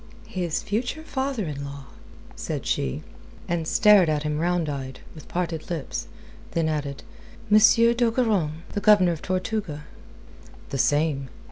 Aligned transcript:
"His 0.27 0.63
future 0.63 1.03
father 1.03 1.45
in 1.45 1.63
law?" 1.63 1.85
said 2.35 2.65
she, 2.65 3.03
and 3.47 3.67
stared 3.67 4.09
at 4.09 4.23
him 4.23 4.39
round 4.39 4.67
eyed, 4.67 4.99
with 5.13 5.27
parted 5.27 5.69
lips. 5.69 6.07
Then 6.53 6.67
added: 6.67 7.03
"M. 7.51 7.57
d'Ogeron? 7.59 8.63
The 8.73 8.81
Governor 8.81 9.11
of 9.11 9.21
Tortuga?" 9.21 9.83
"The 10.69 10.79
same. 10.79 11.29